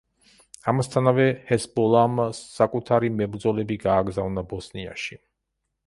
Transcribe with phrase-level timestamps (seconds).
[0.71, 5.25] ამასთანავე ჰეზბოლამ საკუთარი მებრძოლები გაგზავნა ბოსნიაში.